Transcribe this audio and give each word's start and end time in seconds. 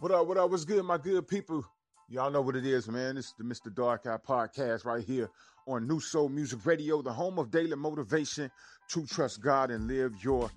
What 0.00 0.10
up? 0.10 0.26
What 0.26 0.36
up? 0.36 0.50
What's 0.50 0.64
good, 0.64 0.84
my 0.84 0.98
good 0.98 1.28
people? 1.28 1.64
Y'all 2.08 2.30
know 2.30 2.42
what 2.42 2.56
it 2.56 2.66
is, 2.66 2.88
man. 2.88 3.16
It's 3.16 3.32
the 3.38 3.44
Mr. 3.44 3.72
Dark 3.72 4.06
Eye 4.06 4.18
podcast 4.18 4.84
right 4.84 5.04
here 5.04 5.30
on 5.68 5.86
New 5.86 6.00
Soul 6.00 6.28
Music 6.28 6.66
Radio, 6.66 7.00
the 7.00 7.12
home 7.12 7.38
of 7.38 7.52
daily 7.52 7.76
motivation 7.76 8.50
to 8.90 9.06
trust 9.06 9.40
God 9.40 9.70
and 9.70 9.86
live 9.86 10.12
your 10.20 10.50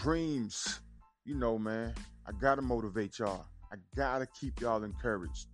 dreams. 0.00 0.80
You 1.26 1.34
know, 1.34 1.58
man, 1.58 1.94
I 2.26 2.32
gotta 2.32 2.62
motivate 2.62 3.18
y'all. 3.18 3.44
I 3.70 3.76
gotta 3.94 4.26
keep 4.26 4.58
y'all 4.62 4.82
encouraged. 4.82 5.48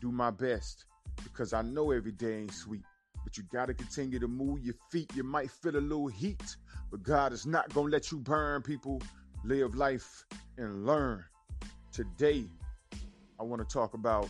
Do 0.00 0.10
my 0.10 0.30
best 0.30 0.86
because 1.22 1.52
I 1.52 1.60
know 1.60 1.90
every 1.90 2.12
day 2.12 2.38
ain't 2.38 2.54
sweet, 2.54 2.84
but 3.22 3.36
you 3.36 3.44
gotta 3.52 3.74
continue 3.74 4.18
to 4.18 4.28
move 4.28 4.64
your 4.64 4.74
feet. 4.90 5.14
You 5.14 5.24
might 5.24 5.50
feel 5.50 5.76
a 5.76 5.78
little 5.78 6.08
heat, 6.08 6.56
but 6.90 7.02
God 7.02 7.34
is 7.34 7.46
not 7.46 7.72
gonna 7.74 7.90
let 7.90 8.10
you 8.10 8.18
burn, 8.18 8.62
people. 8.62 9.02
Live 9.44 9.74
life 9.74 10.24
and 10.56 10.86
learn. 10.86 11.22
Today, 11.92 12.46
I 13.40 13.44
want 13.44 13.66
to 13.66 13.72
talk 13.72 13.94
about 13.94 14.28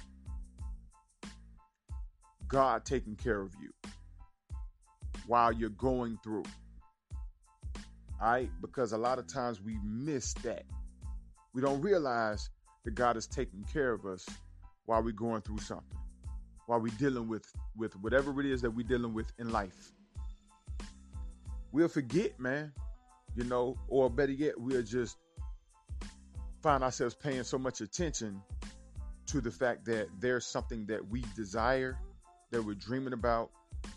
God 2.46 2.84
taking 2.84 3.16
care 3.16 3.40
of 3.40 3.54
you 3.60 3.70
while 5.26 5.52
you're 5.52 5.70
going 5.70 6.18
through. 6.22 6.44
All 8.20 8.30
right? 8.30 8.50
Because 8.60 8.92
a 8.92 8.98
lot 8.98 9.18
of 9.18 9.26
times 9.26 9.60
we 9.62 9.78
miss 9.84 10.34
that. 10.42 10.64
We 11.54 11.62
don't 11.62 11.80
realize 11.80 12.50
that 12.84 12.94
God 12.94 13.16
is 13.16 13.26
taking 13.26 13.64
care 13.72 13.92
of 13.92 14.06
us 14.06 14.26
while 14.86 15.02
we're 15.02 15.12
going 15.12 15.42
through 15.42 15.58
something, 15.58 15.98
while 16.66 16.80
we're 16.80 16.94
dealing 16.98 17.28
with, 17.28 17.44
with 17.76 17.94
whatever 17.96 18.40
it 18.40 18.46
is 18.46 18.62
that 18.62 18.70
we're 18.70 18.86
dealing 18.86 19.14
with 19.14 19.30
in 19.38 19.50
life. 19.50 19.92
We'll 21.72 21.88
forget, 21.88 22.40
man, 22.40 22.72
you 23.36 23.44
know, 23.44 23.76
or 23.88 24.08
better 24.08 24.32
yet, 24.32 24.58
we'll 24.58 24.82
just 24.82 25.16
find 26.62 26.82
ourselves 26.82 27.14
paying 27.14 27.44
so 27.44 27.58
much 27.58 27.80
attention 27.80 28.40
to 29.28 29.40
the 29.40 29.50
fact 29.50 29.84
that 29.86 30.08
there's 30.20 30.46
something 30.46 30.86
that 30.86 31.08
we 31.08 31.22
desire, 31.36 31.98
that 32.50 32.62
we're 32.62 32.74
dreaming 32.74 33.12
about, 33.12 33.50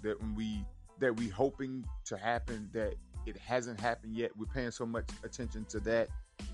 that 0.04 0.18
we 0.36 0.64
that 1.00 1.18
we 1.18 1.28
hoping 1.28 1.84
to 2.06 2.16
happen 2.16 2.70
that 2.74 2.94
it 3.26 3.36
hasn't 3.38 3.80
happened 3.80 4.16
yet. 4.16 4.30
We're 4.38 4.46
paying 4.54 4.72
so 4.72 4.86
much 4.86 5.10
attention 5.24 5.66
to 5.70 5.80
that 5.82 6.10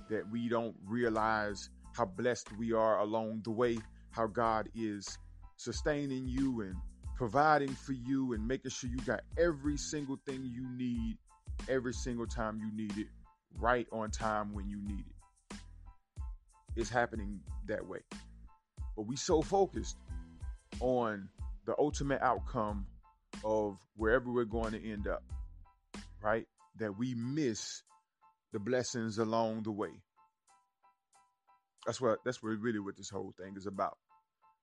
that 0.09 0.29
we 0.31 0.47
don't 0.47 0.75
realize 0.85 1.69
how 1.93 2.05
blessed 2.05 2.49
we 2.57 2.71
are 2.71 2.99
along 2.99 3.41
the 3.43 3.51
way, 3.51 3.77
how 4.11 4.27
God 4.27 4.69
is 4.73 5.17
sustaining 5.57 6.27
you 6.27 6.61
and 6.61 6.75
providing 7.15 7.69
for 7.73 7.93
you 7.93 8.33
and 8.33 8.47
making 8.47 8.71
sure 8.71 8.89
you 8.89 8.97
got 9.05 9.21
every 9.37 9.75
single 9.75 10.17
thing 10.25 10.43
you 10.45 10.65
need 10.77 11.17
every 11.69 11.93
single 11.93 12.27
time 12.27 12.59
you 12.59 12.71
need 12.75 12.97
it, 12.97 13.07
right 13.59 13.87
on 13.91 14.11
time 14.11 14.53
when 14.53 14.69
you 14.69 14.81
need 14.83 15.05
it. 15.05 15.57
It's 16.75 16.89
happening 16.89 17.39
that 17.67 17.85
way. 17.85 17.99
But 18.97 19.03
we 19.03 19.15
so 19.15 19.43
focused 19.43 19.95
on 20.81 21.29
the 21.67 21.75
ultimate 21.77 22.21
outcome 22.21 22.87
of 23.45 23.77
wherever 23.95 24.31
we're 24.31 24.45
going 24.45 24.71
to 24.71 24.91
end 24.91 25.07
up, 25.07 25.23
right? 26.21 26.47
That 26.79 26.97
we 26.97 27.13
miss 27.13 27.83
the 28.51 28.59
blessings 28.59 29.19
along 29.19 29.63
the 29.63 29.71
way. 29.71 30.01
That's 31.85 32.01
what 32.01 32.19
that's 32.25 32.41
what 32.41 32.49
really 32.59 32.79
what 32.79 32.97
this 32.97 33.09
whole 33.09 33.33
thing 33.39 33.53
is 33.55 33.67
about. 33.67 33.97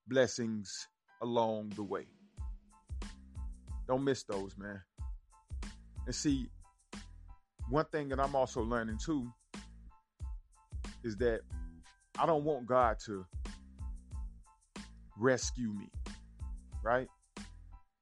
Blessings 0.09 0.89
along 1.23 1.73
the 1.77 1.85
way. 1.85 2.07
Don't 3.87 4.03
miss 4.03 4.25
those, 4.25 4.57
man. 4.59 4.83
And 6.07 6.15
see, 6.15 6.49
one 7.71 7.85
thing 7.87 8.09
that 8.09 8.19
I'm 8.19 8.35
also 8.35 8.63
learning 8.63 8.99
too 8.99 9.31
is 11.05 11.17
that 11.19 11.41
I 12.19 12.27
don't 12.27 12.45
want 12.45 12.67
God 12.67 12.99
to 13.07 13.25
rescue 15.19 15.73
me, 15.73 15.91
right? 16.83 17.09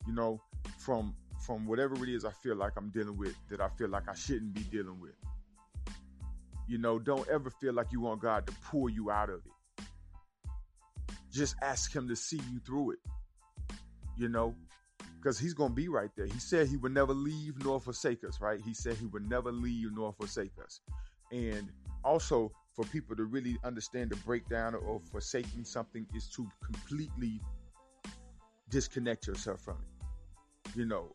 You 0.06 0.14
know, 0.14 0.40
from 0.78 1.14
from 1.44 1.66
whatever 1.66 1.94
it 2.02 2.08
is 2.08 2.24
I 2.24 2.30
feel 2.30 2.56
like 2.56 2.72
I'm 2.76 2.90
dealing 2.90 3.16
with 3.16 3.34
that 3.50 3.60
I 3.60 3.68
feel 3.68 3.88
like 3.88 4.08
I 4.08 4.14
shouldn't 4.14 4.54
be 4.54 4.62
dealing 4.62 5.00
with. 5.00 5.14
You 6.68 6.78
know, 6.78 6.98
don't 6.98 7.28
ever 7.28 7.50
feel 7.50 7.72
like 7.72 7.90
you 7.90 8.00
want 8.00 8.20
God 8.20 8.46
to 8.46 8.52
pull 8.70 8.88
you 8.88 9.10
out 9.10 9.28
of 9.28 9.40
it. 9.44 9.84
Just 11.32 11.56
ask 11.62 11.94
him 11.94 12.08
to 12.08 12.16
see 12.16 12.40
you 12.52 12.60
through 12.64 12.92
it. 12.92 12.98
You 14.16 14.28
know, 14.28 14.54
because 15.22 15.38
he's 15.38 15.54
going 15.54 15.70
to 15.70 15.74
be 15.74 15.88
right 15.88 16.10
there. 16.16 16.26
He 16.26 16.38
said 16.38 16.66
he 16.66 16.76
would 16.76 16.92
never 16.92 17.14
leave 17.14 17.62
nor 17.64 17.80
forsake 17.80 18.24
us, 18.24 18.40
right? 18.40 18.60
He 18.60 18.74
said 18.74 18.96
he 18.96 19.06
would 19.06 19.28
never 19.28 19.52
leave 19.52 19.92
nor 19.92 20.12
forsake 20.12 20.52
us. 20.62 20.80
And 21.30 21.68
also, 22.04 22.52
for 22.74 22.84
people 22.86 23.14
to 23.16 23.24
really 23.24 23.58
understand 23.64 24.10
the 24.10 24.16
breakdown 24.16 24.74
of 24.74 25.02
forsaking 25.10 25.64
something 25.64 26.06
is 26.14 26.28
to 26.30 26.48
completely 26.64 27.40
disconnect 28.70 29.26
yourself 29.26 29.60
from 29.60 29.76
it, 29.76 30.76
you 30.76 30.86
know, 30.86 31.14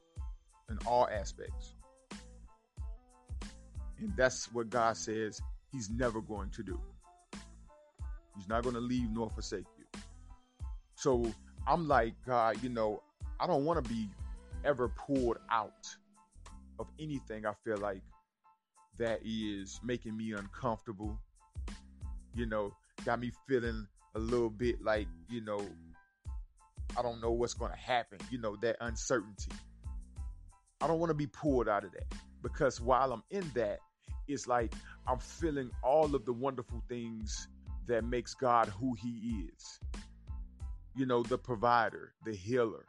in 0.69 0.78
all 0.85 1.07
aspects. 1.12 1.73
And 4.00 4.13
that's 4.16 4.53
what 4.53 4.69
God 4.69 4.95
says 4.95 5.41
He's 5.72 5.90
never 5.90 6.22
going 6.22 6.50
to 6.51 6.63
do. 6.63 6.79
He's 8.35 8.47
not 8.47 8.63
going 8.63 8.75
to 8.75 8.81
leave 8.81 9.09
nor 9.09 9.29
forsake 9.29 9.66
you. 9.78 9.85
So 10.95 11.31
I'm 11.68 11.88
like, 11.88 12.13
God, 12.25 12.62
you 12.62 12.69
know, 12.69 13.01
I 13.39 13.47
don't 13.47 13.66
want 13.66 13.84
to 13.84 13.89
be 13.89 14.09
ever 14.63 14.89
pulled 14.89 15.38
out 15.50 15.88
of 16.79 16.88
anything 17.00 17.45
I 17.45 17.53
feel 17.63 17.78
like 17.78 18.01
that 18.97 19.19
is 19.24 19.79
making 19.84 20.16
me 20.16 20.34
uncomfortable, 20.34 21.19
you 22.38 22.46
know, 22.46 22.72
got 23.03 23.20
me 23.20 23.31
feeling 23.48 23.88
a 24.16 24.20
little 24.20 24.50
bit 24.50 24.81
like, 24.84 25.08
you 25.28 25.42
know, 25.42 25.59
I 26.98 27.02
don't 27.02 27.20
know 27.20 27.31
what's 27.31 27.56
going 27.56 27.72
to 27.72 27.78
happen, 27.78 28.20
you 28.30 28.38
know, 28.38 28.56
that 28.62 28.78
uncertainty. 28.80 29.52
I 30.80 30.88
don't 30.88 31.00
want 31.00 31.09
to 31.09 31.16
be 31.16 31.28
pulled 31.28 31.68
out 31.68 31.84
of 31.84 31.92
that 31.94 32.14
because 32.44 32.80
while 32.80 33.12
I'm 33.12 33.24
in 33.31 33.50
that, 33.56 33.80
it's 34.28 34.48
like 34.48 34.74
I'm 35.08 35.18
feeling 35.18 35.72
all 35.84 36.14
of 36.14 36.25
the 36.25 36.34
wonderful 36.34 36.84
things 36.88 37.48
that 37.88 38.03
makes 38.03 38.36
God 38.36 38.68
who 38.68 38.96
he 39.02 39.48
is. 39.50 39.80
You 40.96 41.06
know, 41.06 41.24
the 41.24 41.38
provider, 41.38 42.14
the 42.25 42.34
healer. 42.34 42.86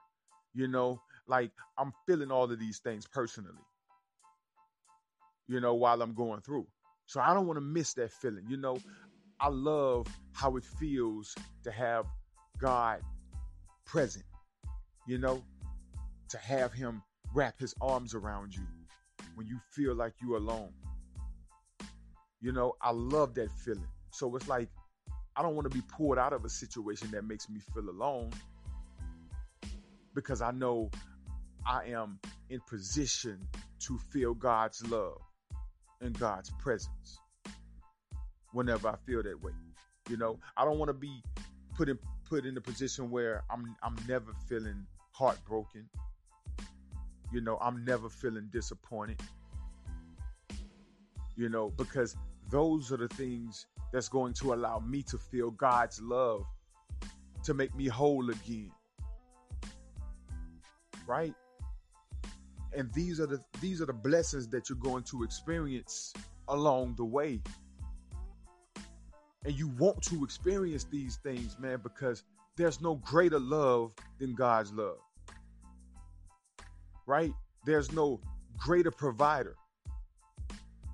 You 0.54 0.68
know, 0.68 1.00
like 1.26 1.52
I'm 1.78 1.92
feeling 2.06 2.30
all 2.30 2.44
of 2.44 2.58
these 2.58 2.78
things 2.78 3.06
personally. 3.06 3.52
You 5.46 5.60
know, 5.60 5.74
while 5.74 6.02
I'm 6.02 6.14
going 6.14 6.42
through. 6.42 6.66
So 7.06 7.20
I 7.20 7.32
don't 7.32 7.46
want 7.46 7.56
to 7.56 7.62
miss 7.62 7.94
that 7.94 8.12
feeling. 8.12 8.44
You 8.48 8.58
know, 8.58 8.76
I 9.40 9.48
love 9.48 10.06
how 10.32 10.56
it 10.56 10.64
feels 10.64 11.34
to 11.62 11.70
have 11.70 12.06
God 12.58 13.00
present, 13.84 14.24
you 15.06 15.18
know, 15.18 15.42
to 16.30 16.38
have 16.38 16.72
Him 16.72 17.02
wrap 17.34 17.60
His 17.60 17.74
arms 17.80 18.14
around 18.14 18.54
you 18.54 18.66
when 19.36 19.46
you 19.46 19.58
feel 19.70 19.94
like 19.94 20.14
you're 20.20 20.38
alone. 20.38 20.72
You 22.40 22.52
know, 22.52 22.74
I 22.82 22.90
love 22.90 23.34
that 23.34 23.52
feeling. 23.52 23.86
So 24.10 24.34
it's 24.36 24.48
like, 24.48 24.68
I 25.36 25.42
don't 25.42 25.54
want 25.54 25.70
to 25.70 25.76
be 25.76 25.82
pulled 25.96 26.18
out 26.18 26.32
of 26.32 26.44
a 26.44 26.48
situation 26.48 27.10
that 27.12 27.24
makes 27.24 27.48
me 27.48 27.60
feel 27.72 27.88
alone 27.88 28.30
because 30.14 30.42
I 30.42 30.50
know 30.50 30.90
I 31.64 31.84
am 31.84 32.18
in 32.50 32.60
position 32.68 33.38
to 33.80 33.98
feel 33.98 34.34
God's 34.34 34.84
love 34.88 35.20
and 36.00 36.18
God's 36.18 36.50
presence 36.58 37.20
whenever 38.52 38.88
I 38.88 38.96
feel 39.06 39.22
that 39.22 39.42
way. 39.42 39.52
You 40.08 40.16
know, 40.16 40.38
I 40.56 40.64
don't 40.64 40.78
want 40.78 40.88
to 40.88 40.94
be 40.94 41.22
put 41.76 41.88
in 41.88 41.98
put 42.28 42.44
in 42.44 42.56
a 42.56 42.60
position 42.60 43.10
where 43.10 43.44
I'm 43.50 43.76
I'm 43.82 43.96
never 44.08 44.32
feeling 44.48 44.86
heartbroken. 45.12 45.88
You 47.32 47.40
know, 47.40 47.58
I'm 47.60 47.84
never 47.84 48.08
feeling 48.08 48.48
disappointed. 48.52 49.20
You 51.36 51.48
know, 51.48 51.70
because 51.76 52.16
those 52.50 52.90
are 52.92 52.96
the 52.96 53.08
things 53.08 53.66
that's 53.92 54.08
going 54.08 54.32
to 54.34 54.54
allow 54.54 54.78
me 54.80 55.02
to 55.04 55.18
feel 55.18 55.50
God's 55.50 56.00
love 56.00 56.44
to 57.44 57.54
make 57.54 57.74
me 57.74 57.86
whole 57.86 58.28
again. 58.30 58.70
Right? 61.06 61.34
And 62.76 62.92
these 62.92 63.20
are 63.20 63.26
the 63.26 63.40
these 63.60 63.80
are 63.80 63.86
the 63.86 63.92
blessings 63.92 64.48
that 64.48 64.68
you're 64.68 64.78
going 64.78 65.04
to 65.04 65.22
experience 65.22 66.12
along 66.48 66.94
the 66.96 67.04
way. 67.04 67.40
And 69.44 69.54
you 69.58 69.68
want 69.78 70.02
to 70.02 70.24
experience 70.24 70.84
these 70.84 71.16
things, 71.16 71.56
man, 71.58 71.80
because 71.82 72.24
there's 72.56 72.80
no 72.80 72.96
greater 72.96 73.38
love 73.38 73.92
than 74.18 74.34
God's 74.34 74.72
love. 74.72 74.98
Right? 77.06 77.32
There's 77.64 77.92
no 77.92 78.20
greater 78.58 78.90
provider. 78.90 79.56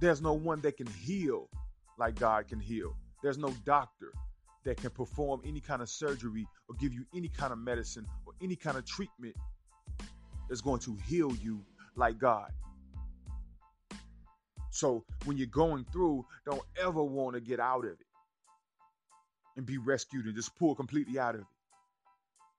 There's 0.00 0.20
no 0.20 0.34
one 0.34 0.60
that 0.60 0.76
can 0.76 0.86
heal 0.86 1.48
like 1.98 2.18
God 2.18 2.48
can 2.48 2.60
heal. 2.60 2.94
There's 3.22 3.38
no 3.38 3.54
doctor 3.64 4.12
that 4.64 4.76
can 4.76 4.90
perform 4.90 5.40
any 5.46 5.60
kind 5.60 5.80
of 5.82 5.88
surgery 5.88 6.46
or 6.68 6.74
give 6.76 6.92
you 6.92 7.04
any 7.14 7.28
kind 7.28 7.52
of 7.52 7.58
medicine 7.58 8.06
or 8.26 8.32
any 8.42 8.56
kind 8.56 8.76
of 8.76 8.84
treatment 8.84 9.34
that's 10.48 10.60
going 10.60 10.80
to 10.80 10.96
heal 11.06 11.34
you 11.36 11.60
like 11.96 12.18
God. 12.18 12.50
So 14.70 15.04
when 15.24 15.36
you're 15.36 15.46
going 15.46 15.86
through, 15.92 16.26
don't 16.44 16.62
ever 16.82 17.02
want 17.02 17.34
to 17.34 17.40
get 17.40 17.60
out 17.60 17.84
of 17.84 17.92
it. 17.92 18.06
And 19.56 19.66
be 19.66 19.78
rescued 19.78 20.26
and 20.26 20.34
just 20.34 20.54
pull 20.56 20.74
completely 20.74 21.18
out 21.18 21.34
of 21.34 21.42
it. 21.42 21.46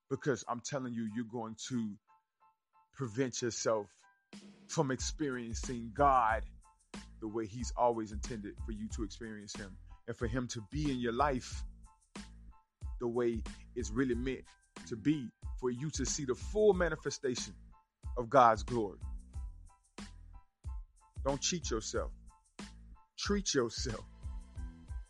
Because 0.10 0.44
I'm 0.48 0.62
telling 0.62 0.94
you, 0.94 1.10
you're 1.16 1.26
going 1.26 1.56
to 1.70 1.92
prevent 2.96 3.42
yourself 3.42 3.88
from 4.68 4.92
experiencing 4.92 5.92
God 5.94 6.44
the 7.22 7.28
way 7.28 7.46
He's 7.46 7.74
always 7.76 8.12
intended 8.12 8.54
for 8.66 8.72
you 8.72 8.88
to 8.96 9.04
experience 9.04 9.56
Him 9.56 9.76
and 10.08 10.16
for 10.16 10.28
Him 10.28 10.48
to 10.50 10.62
be 10.72 10.92
in 10.92 11.00
your 11.00 11.14
life 11.14 11.64
the 13.00 13.08
way 13.08 13.42
it's 13.76 13.92
really 13.92 14.16
meant 14.16 14.44
to 14.88 14.96
be 14.96 15.28
for 15.60 15.70
you 15.70 15.90
to 15.92 16.06
see 16.06 16.26
the 16.26 16.36
full 16.36 16.74
manifestation 16.74 17.54
of 18.18 18.30
God's 18.30 18.64
glory. 18.64 19.00
Don't 21.26 21.42
cheat 21.42 21.70
yourself. 21.72 22.12
Treat 23.18 23.54
yourself 23.54 24.06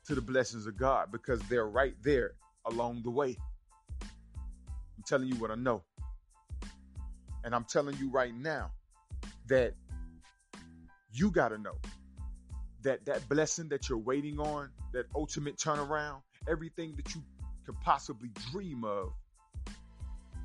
to 0.08 0.16
the 0.16 0.22
blessings 0.22 0.68
of 0.68 0.78
God 0.78 1.12
because 1.12 1.42
they're 1.44 1.68
right 1.68 1.96
there 2.04 2.34
along 2.66 3.02
the 3.04 3.12
way. 3.12 3.38
I'm 4.02 5.04
telling 5.06 5.28
you 5.28 5.36
what 5.36 5.52
I 5.52 5.56
know. 5.56 5.84
And 7.44 7.54
I'm 7.54 7.66
telling 7.66 7.96
you 7.98 8.10
right 8.10 8.34
now 8.34 8.72
that 9.48 9.74
you 11.14 11.32
got 11.32 11.50
to 11.50 11.58
know 11.58 11.76
that 12.84 13.06
that 13.06 13.28
blessing 13.30 13.70
that 13.70 13.90
you're 13.90 13.98
waiting 13.98 14.40
on, 14.40 14.70
that 14.94 15.06
ultimate 15.16 15.58
turnaround, 15.58 16.22
everything 16.48 16.96
that 16.98 17.14
you 17.16 17.22
could 17.66 17.80
possibly 17.82 18.30
dream 18.52 18.84
of, 18.84 19.12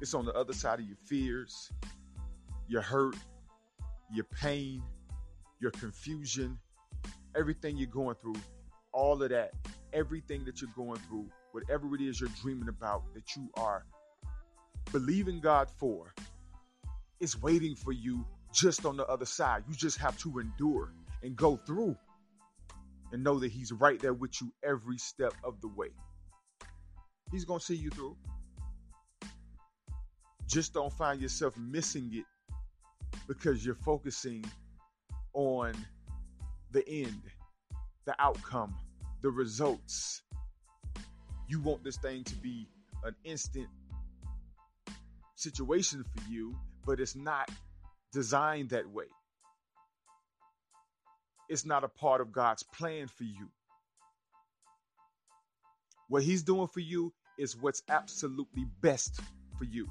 it's 0.00 0.14
on 0.14 0.24
the 0.24 0.32
other 0.32 0.54
side 0.54 0.80
of 0.80 0.86
your 0.86 0.96
fears, 1.04 1.70
your 2.66 2.80
hurt, 2.80 3.16
your 4.12 4.24
pain, 4.24 4.82
your 5.60 5.70
confusion, 5.72 6.58
everything 7.36 7.76
you're 7.76 7.86
going 7.86 8.16
through, 8.22 8.40
all 8.92 9.22
of 9.22 9.30
that, 9.30 9.52
everything 9.92 10.44
that 10.44 10.60
you're 10.60 10.70
going 10.76 11.00
through, 11.08 11.26
whatever 11.52 11.94
it 11.94 12.00
is 12.00 12.20
you're 12.20 12.30
dreaming 12.42 12.68
about 12.68 13.02
that 13.14 13.36
you 13.36 13.48
are 13.54 13.84
believing 14.92 15.40
God 15.40 15.68
for, 15.78 16.14
is 17.20 17.40
waiting 17.40 17.74
for 17.74 17.92
you 17.92 18.24
just 18.52 18.84
on 18.84 18.96
the 18.96 19.06
other 19.06 19.26
side. 19.26 19.64
You 19.68 19.74
just 19.74 19.98
have 19.98 20.18
to 20.18 20.38
endure 20.38 20.92
and 21.22 21.36
go 21.36 21.56
through 21.56 21.96
and 23.12 23.22
know 23.22 23.38
that 23.38 23.50
He's 23.50 23.72
right 23.72 24.00
there 24.00 24.14
with 24.14 24.40
you 24.40 24.52
every 24.62 24.98
step 24.98 25.34
of 25.44 25.60
the 25.60 25.68
way. 25.68 25.90
He's 27.30 27.44
going 27.44 27.60
to 27.60 27.64
see 27.64 27.76
you 27.76 27.90
through. 27.90 28.16
Just 30.46 30.74
don't 30.74 30.92
find 30.92 31.20
yourself 31.20 31.56
missing 31.56 32.10
it 32.12 32.24
because 33.28 33.64
you're 33.64 33.76
focusing 33.76 34.44
on 35.32 35.72
the 36.72 36.88
end, 36.88 37.22
the 38.06 38.14
outcome, 38.18 38.74
the 39.22 39.30
results. 39.30 40.22
You 41.48 41.60
want 41.60 41.84
this 41.84 41.96
thing 41.96 42.24
to 42.24 42.36
be 42.36 42.68
an 43.04 43.14
instant 43.24 43.68
situation 45.34 46.04
for 46.04 46.30
you, 46.30 46.56
but 46.86 47.00
it's 47.00 47.16
not 47.16 47.50
designed 48.12 48.70
that 48.70 48.88
way. 48.88 49.04
It's 51.48 51.66
not 51.66 51.82
a 51.82 51.88
part 51.88 52.20
of 52.20 52.30
God's 52.30 52.62
plan 52.62 53.08
for 53.08 53.24
you. 53.24 53.48
What 56.08 56.22
He's 56.22 56.42
doing 56.42 56.68
for 56.68 56.80
you 56.80 57.12
is 57.38 57.56
what's 57.56 57.82
absolutely 57.88 58.66
best 58.80 59.20
for 59.58 59.64
you. 59.64 59.88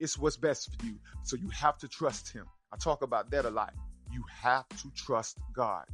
It's 0.00 0.18
what's 0.18 0.36
best 0.36 0.70
for 0.74 0.86
you. 0.86 0.94
So 1.22 1.36
you 1.36 1.48
have 1.50 1.78
to 1.78 1.88
trust 1.88 2.32
Him. 2.32 2.46
I 2.72 2.76
talk 2.76 3.02
about 3.02 3.30
that 3.30 3.44
a 3.44 3.50
lot. 3.50 3.74
You 4.12 4.24
have 4.42 4.68
to 4.68 4.90
trust 4.96 5.38
God. 5.52 5.84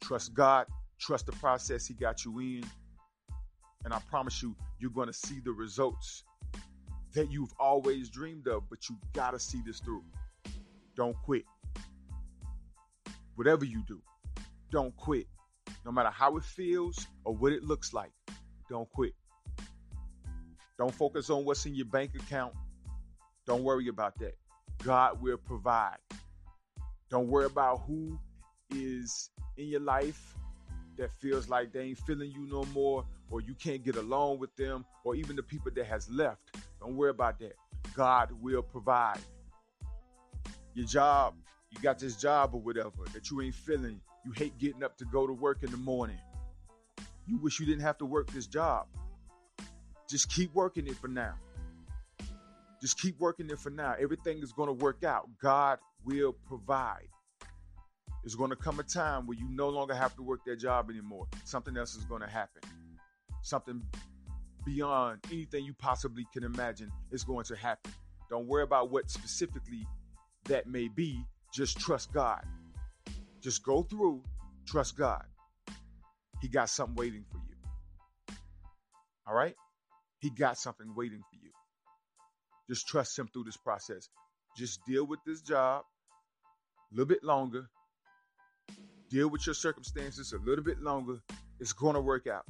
Trust 0.00 0.34
God, 0.34 0.66
trust 0.98 1.26
the 1.26 1.32
process 1.32 1.86
He 1.86 1.94
got 1.94 2.24
you 2.24 2.38
in. 2.40 2.64
And 3.84 3.94
I 3.94 3.98
promise 4.10 4.42
you, 4.42 4.56
you're 4.78 4.90
going 4.90 5.06
to 5.06 5.12
see 5.12 5.40
the 5.44 5.52
results 5.52 6.24
that 7.14 7.30
you've 7.30 7.52
always 7.58 8.08
dreamed 8.10 8.46
of, 8.46 8.68
but 8.68 8.88
you 8.88 8.96
got 9.12 9.32
to 9.32 9.38
see 9.38 9.60
this 9.64 9.80
through. 9.80 10.04
Don't 10.96 11.16
quit. 11.24 11.44
Whatever 13.34 13.64
you 13.64 13.82
do, 13.88 14.00
don't 14.70 14.94
quit. 14.96 15.26
No 15.84 15.92
matter 15.92 16.10
how 16.10 16.36
it 16.36 16.44
feels 16.44 17.06
or 17.24 17.34
what 17.34 17.52
it 17.52 17.64
looks 17.64 17.92
like, 17.92 18.12
don't 18.68 18.90
quit. 18.92 19.12
Don't 20.78 20.94
focus 20.94 21.30
on 21.30 21.44
what's 21.44 21.66
in 21.66 21.74
your 21.74 21.86
bank 21.86 22.12
account. 22.14 22.54
Don't 23.46 23.62
worry 23.64 23.88
about 23.88 24.18
that. 24.18 24.34
God 24.82 25.20
will 25.20 25.36
provide. 25.38 25.98
Don't 27.10 27.28
worry 27.28 27.46
about 27.46 27.82
who 27.86 28.18
is 28.74 29.30
in 29.56 29.68
your 29.68 29.80
life 29.80 30.36
that 30.96 31.10
feels 31.18 31.48
like 31.48 31.72
they 31.72 31.80
ain't 31.80 31.98
feeling 31.98 32.30
you 32.30 32.46
no 32.46 32.64
more 32.74 33.04
or 33.30 33.40
you 33.40 33.54
can't 33.54 33.82
get 33.82 33.96
along 33.96 34.38
with 34.38 34.54
them 34.56 34.84
or 35.04 35.14
even 35.14 35.36
the 35.36 35.42
people 35.42 35.70
that 35.74 35.86
has 35.86 36.10
left. 36.10 36.56
Don't 36.80 36.96
worry 36.96 37.10
about 37.10 37.38
that. 37.40 37.54
God 37.94 38.30
will 38.40 38.62
provide. 38.62 39.18
Your 40.74 40.86
job, 40.86 41.34
you 41.70 41.80
got 41.80 41.98
this 41.98 42.16
job 42.16 42.50
or 42.54 42.60
whatever 42.60 43.04
that 43.12 43.30
you 43.30 43.40
ain't 43.40 43.54
feeling. 43.54 44.00
You 44.24 44.32
hate 44.32 44.56
getting 44.58 44.82
up 44.82 44.96
to 44.98 45.04
go 45.06 45.26
to 45.26 45.32
work 45.32 45.62
in 45.62 45.70
the 45.70 45.76
morning. 45.76 46.18
You 47.26 47.38
wish 47.38 47.60
you 47.60 47.66
didn't 47.66 47.82
have 47.82 47.98
to 47.98 48.04
work 48.04 48.30
this 48.32 48.46
job. 48.46 48.86
Just 50.08 50.30
keep 50.30 50.52
working 50.54 50.86
it 50.86 50.96
for 50.96 51.08
now. 51.08 51.34
Just 52.80 52.98
keep 52.98 53.18
working 53.20 53.48
it 53.50 53.58
for 53.58 53.70
now. 53.70 53.94
Everything 54.00 54.38
is 54.38 54.52
going 54.52 54.66
to 54.66 54.72
work 54.72 55.04
out. 55.04 55.28
God 55.40 55.78
will 56.04 56.32
provide. 56.32 57.08
There's 58.22 58.34
going 58.34 58.50
to 58.50 58.56
come 58.56 58.78
a 58.80 58.82
time 58.82 59.26
where 59.26 59.38
you 59.38 59.48
no 59.48 59.68
longer 59.68 59.94
have 59.94 60.14
to 60.16 60.22
work 60.22 60.40
that 60.46 60.56
job 60.56 60.90
anymore. 60.90 61.26
Something 61.44 61.76
else 61.76 61.94
is 61.94 62.04
going 62.04 62.20
to 62.20 62.28
happen. 62.28 62.62
Something 63.42 63.82
beyond 64.64 65.20
anything 65.32 65.64
you 65.64 65.72
possibly 65.74 66.26
can 66.32 66.44
imagine 66.44 66.90
is 67.10 67.24
going 67.24 67.44
to 67.44 67.56
happen. 67.56 67.92
Don't 68.28 68.46
worry 68.46 68.62
about 68.62 68.90
what 68.90 69.10
specifically 69.10 69.86
that 70.44 70.66
may 70.66 70.88
be. 70.88 71.24
Just 71.52 71.80
trust 71.80 72.12
God. 72.12 72.44
Just 73.40 73.64
go 73.64 73.82
through, 73.82 74.22
trust 74.66 74.96
God. 74.96 75.24
He 76.40 76.48
got 76.48 76.68
something 76.68 76.96
waiting 76.96 77.24
for 77.30 77.38
you. 77.38 78.36
All 79.26 79.34
right? 79.34 79.54
He 80.20 80.30
got 80.30 80.58
something 80.58 80.94
waiting 80.94 81.22
for 81.30 81.36
you. 81.42 81.50
Just 82.68 82.86
trust 82.86 83.18
Him 83.18 83.28
through 83.32 83.44
this 83.44 83.56
process. 83.56 84.08
Just 84.56 84.84
deal 84.86 85.06
with 85.06 85.20
this 85.26 85.40
job 85.40 85.84
a 86.92 86.94
little 86.94 87.08
bit 87.08 87.24
longer. 87.24 87.68
Deal 89.10 89.28
with 89.28 89.44
your 89.44 89.54
circumstances 89.54 90.32
a 90.32 90.38
little 90.38 90.64
bit 90.64 90.80
longer. 90.80 91.18
It's 91.58 91.72
going 91.72 91.94
to 91.94 92.00
work 92.00 92.28
out. 92.28 92.46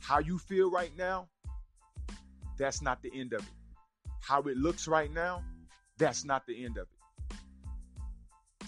How 0.00 0.20
you 0.20 0.38
feel 0.38 0.70
right 0.70 0.92
now, 0.96 1.28
that's 2.56 2.80
not 2.80 3.02
the 3.02 3.10
end 3.12 3.32
of 3.32 3.40
it. 3.40 3.52
How 4.20 4.40
it 4.42 4.56
looks 4.56 4.86
right 4.86 5.12
now, 5.12 5.42
that's 5.98 6.24
not 6.24 6.46
the 6.46 6.64
end 6.64 6.78
of 6.78 6.86
it. 6.86 7.36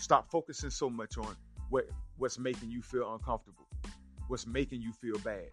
Stop 0.01 0.29
focusing 0.31 0.71
so 0.71 0.91
much 0.91 1.19
on 1.19 1.37
what 1.69 1.85
what's 2.17 2.39
making 2.39 2.71
you 2.71 2.83
feel 2.83 3.13
uncomfortable, 3.15 3.69
what's 4.27 4.47
making 4.47 4.83
you 4.83 4.93
feel 4.93 5.19
bad. 5.19 5.51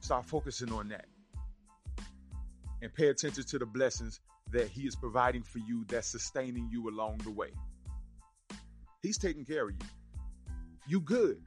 Stop 0.00 0.24
focusing 0.24 0.72
on 0.72 0.88
that. 0.88 1.06
And 2.80 2.94
pay 2.94 3.08
attention 3.08 3.44
to 3.44 3.58
the 3.58 3.66
blessings 3.66 4.20
that 4.52 4.68
he 4.68 4.82
is 4.82 4.94
providing 4.94 5.42
for 5.42 5.58
you 5.58 5.84
that's 5.88 6.06
sustaining 6.06 6.68
you 6.70 6.88
along 6.88 7.18
the 7.18 7.30
way. 7.30 7.50
He's 9.02 9.18
taking 9.18 9.44
care 9.44 9.68
of 9.68 9.70
you. 9.70 9.88
You 10.86 11.00
good. 11.00 11.40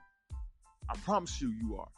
I 0.89 0.95
promise 0.97 1.41
you 1.41 1.51
you 1.51 1.77
are. 1.77 1.89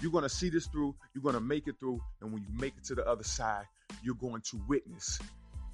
You're 0.00 0.12
going 0.12 0.22
to 0.22 0.28
see 0.28 0.48
this 0.48 0.66
through. 0.66 0.94
You're 1.14 1.22
going 1.22 1.34
to 1.34 1.40
make 1.40 1.66
it 1.66 1.76
through. 1.80 2.00
And 2.20 2.32
when 2.32 2.42
you 2.42 2.48
make 2.58 2.74
it 2.76 2.84
to 2.84 2.94
the 2.94 3.06
other 3.06 3.24
side, 3.24 3.64
you're 4.02 4.14
going 4.14 4.42
to 4.42 4.60
witness 4.68 5.18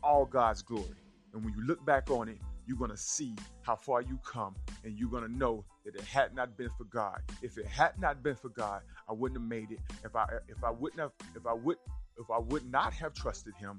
all 0.02 0.24
God's 0.24 0.62
glory. 0.62 0.96
And 1.32 1.44
when 1.44 1.54
you 1.54 1.66
look 1.66 1.84
back 1.84 2.10
on 2.10 2.28
it, 2.28 2.38
you're 2.66 2.78
going 2.78 2.90
to 2.90 2.96
see 2.96 3.34
how 3.62 3.76
far 3.76 4.00
you 4.00 4.18
come 4.24 4.54
and 4.84 4.98
you're 4.98 5.10
going 5.10 5.24
to 5.24 5.32
know 5.32 5.64
that 5.84 5.94
it 5.94 6.02
had 6.02 6.34
not 6.34 6.56
been 6.56 6.70
for 6.78 6.84
God. 6.84 7.20
If 7.42 7.58
it 7.58 7.66
had 7.66 7.98
not 8.00 8.22
been 8.22 8.36
for 8.36 8.48
God, 8.48 8.82
I 9.08 9.12
wouldn't 9.12 9.40
have 9.40 9.48
made 9.48 9.70
it. 9.70 9.80
If 10.04 10.16
I 10.16 10.26
if 10.48 10.62
I 10.64 10.70
wouldn't 10.70 11.00
have 11.00 11.10
if 11.36 11.46
I 11.46 11.52
would 11.52 11.76
if 12.18 12.30
I 12.30 12.38
would 12.38 12.70
not 12.70 12.94
have 12.94 13.12
trusted 13.12 13.54
him, 13.56 13.78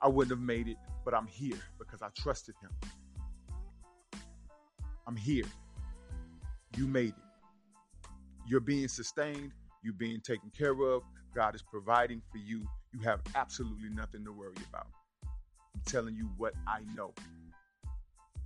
I 0.00 0.08
wouldn't 0.08 0.38
have 0.38 0.46
made 0.46 0.68
it, 0.68 0.76
but 1.04 1.14
I'm 1.14 1.26
here 1.26 1.58
because 1.78 2.02
I 2.02 2.08
trusted 2.16 2.54
him. 2.60 2.70
I'm 5.06 5.16
here. 5.16 5.44
You 6.76 6.86
made 6.86 7.08
it. 7.08 8.08
You're 8.46 8.60
being 8.60 8.88
sustained. 8.88 9.52
You're 9.82 9.94
being 9.94 10.20
taken 10.20 10.50
care 10.56 10.72
of. 10.72 11.02
God 11.34 11.54
is 11.54 11.62
providing 11.62 12.22
for 12.30 12.38
you. 12.38 12.62
You 12.92 13.00
have 13.00 13.20
absolutely 13.34 13.90
nothing 13.90 14.24
to 14.24 14.32
worry 14.32 14.54
about. 14.68 14.86
I'm 15.74 15.82
telling 15.86 16.14
you 16.14 16.30
what 16.36 16.54
I 16.66 16.80
know. 16.94 17.12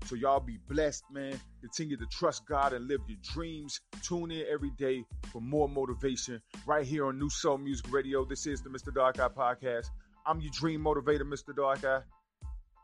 So 0.04 0.14
y'all 0.14 0.40
be 0.40 0.58
blessed, 0.68 1.04
man. 1.12 1.38
Continue 1.60 1.96
to 1.98 2.06
trust 2.10 2.46
God 2.46 2.72
and 2.72 2.88
live 2.88 3.00
your 3.06 3.18
dreams. 3.22 3.80
Tune 4.02 4.30
in 4.30 4.46
every 4.50 4.70
day 4.78 5.04
for 5.30 5.40
more 5.40 5.68
motivation 5.68 6.40
right 6.66 6.86
here 6.86 7.06
on 7.06 7.18
New 7.18 7.28
Soul 7.28 7.58
Music 7.58 7.92
Radio. 7.92 8.24
This 8.24 8.46
is 8.46 8.62
the 8.62 8.70
Mr. 8.70 8.94
Dark 8.94 9.20
Eye 9.20 9.28
Podcast. 9.28 9.88
I'm 10.24 10.40
your 10.40 10.52
dream 10.52 10.82
motivator, 10.82 11.22
Mr. 11.22 11.54
Dark 11.54 11.84
Eye. 11.84 12.00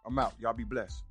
I'm 0.05 0.19
out. 0.19 0.35
Y'all 0.39 0.53
be 0.53 0.65
blessed. 0.65 1.03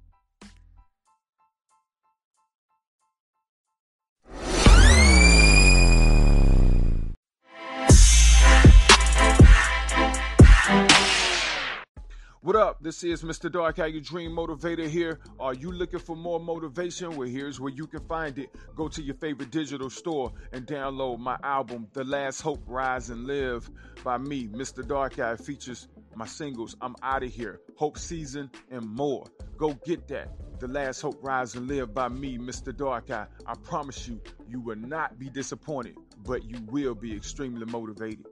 What 12.53 12.61
up? 12.61 12.83
This 12.83 13.03
is 13.03 13.23
Mr. 13.23 13.51
Dark 13.51 13.77
How 13.77 13.85
You 13.85 13.99
Dream 13.99 14.29
Motivator 14.29 14.87
here. 14.87 15.19
Are 15.39 15.55
you 15.55 15.71
looking 15.71 15.97
for 15.97 16.15
more 16.15 16.39
motivation? 16.39 17.17
Well, 17.17 17.27
here's 17.27 17.59
where 17.59 17.73
you 17.73 17.87
can 17.87 18.01
find 18.01 18.37
it. 18.37 18.51
Go 18.75 18.87
to 18.89 19.01
your 19.01 19.15
favorite 19.15 19.49
digital 19.49 19.89
store 19.89 20.31
and 20.51 20.67
download 20.67 21.17
my 21.17 21.35
album, 21.41 21.87
The 21.93 22.03
Last 22.03 22.41
Hope 22.41 22.61
Rise 22.67 23.09
and 23.09 23.25
Live 23.25 23.67
by 24.03 24.19
me, 24.19 24.49
Mr. 24.49 24.87
Dark 24.87 25.17
Eye. 25.17 25.35
features 25.35 25.87
my 26.13 26.27
singles, 26.27 26.75
I'm 26.79 26.95
Out 27.01 27.23
of 27.23 27.33
Here, 27.33 27.59
Hope 27.75 27.97
Season, 27.97 28.51
and 28.69 28.87
more. 28.87 29.25
Go 29.57 29.73
get 29.83 30.07
that. 30.09 30.59
The 30.59 30.67
Last 30.67 31.01
Hope 31.01 31.17
Rise 31.23 31.55
and 31.55 31.67
Live 31.67 31.91
by 31.91 32.07
me, 32.07 32.37
Mr. 32.37 32.75
Dark 32.77 33.09
Eye. 33.09 33.25
I 33.47 33.55
promise 33.63 34.07
you, 34.07 34.21
you 34.47 34.59
will 34.59 34.75
not 34.75 35.17
be 35.17 35.27
disappointed, 35.27 35.95
but 36.23 36.43
you 36.43 36.59
will 36.67 36.93
be 36.93 37.15
extremely 37.15 37.65
motivated. 37.65 38.27